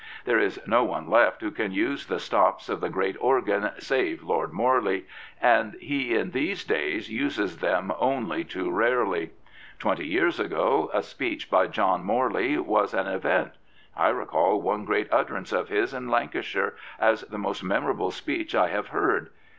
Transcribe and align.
There 0.25 0.39
is 0.39 0.59
no 0.65 0.83
one 0.83 1.07
left 1.11 1.41
who 1.43 1.51
can 1.51 1.71
use 1.71 2.07
the 2.07 2.17
stops 2.19 2.69
of 2.69 2.81
the 2.81 2.89
great 2.89 3.15
organ 3.19 3.69
save 3.77 4.23
Lord 4.23 4.51
Morley, 4.51 5.05
and 5.39 5.75
he 5.75 6.15
in 6.17 6.31
these 6.31 6.63
days 6.63 7.11
uses 7.11 7.57
them 7.59 7.93
only 7.99 8.43
too 8.43 8.71
rarely. 8.71 9.29
Twenty 9.77 10.07
years 10.07 10.39
ago 10.39 10.89
a 10.91 11.03
speech 11.03 11.51
by 11.51 11.67
John 11.67 12.03
Morley 12.03 12.57
was 12.57 12.95
an 12.95 13.05
event. 13.05 13.51
I 13.95 14.07
recall 14.09 14.59
one 14.59 14.85
great 14.85 15.07
utterance 15.13 15.51
of 15.53 15.69
his 15.69 15.93
in 15.93 16.09
Lancashire 16.09 16.73
as 16.99 17.21
the 17.21 17.37
most 17.37 17.63
memorable 17.63 18.09
speech 18.09 18.55
I 18.55 18.69
have 18.69 18.87
heard. 18.87 19.29